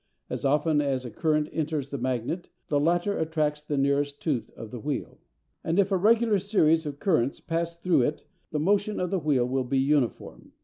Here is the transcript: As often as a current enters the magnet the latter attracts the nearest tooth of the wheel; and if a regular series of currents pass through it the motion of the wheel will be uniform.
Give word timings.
As 0.31 0.43
often 0.45 0.81
as 0.81 1.05
a 1.05 1.11
current 1.11 1.47
enters 1.51 1.91
the 1.91 1.99
magnet 1.99 2.49
the 2.69 2.79
latter 2.79 3.19
attracts 3.19 3.63
the 3.63 3.77
nearest 3.77 4.19
tooth 4.19 4.49
of 4.57 4.71
the 4.71 4.79
wheel; 4.79 5.19
and 5.63 5.77
if 5.77 5.91
a 5.91 5.97
regular 5.97 6.39
series 6.39 6.87
of 6.87 6.97
currents 6.97 7.39
pass 7.39 7.77
through 7.77 8.01
it 8.01 8.23
the 8.49 8.59
motion 8.59 8.99
of 8.99 9.11
the 9.11 9.19
wheel 9.19 9.45
will 9.47 9.63
be 9.63 9.77
uniform. 9.77 10.53